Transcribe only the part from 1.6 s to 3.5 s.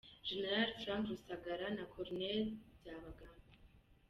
Na Col. Byabagamba